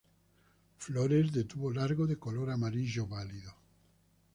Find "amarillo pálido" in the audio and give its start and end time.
2.49-3.53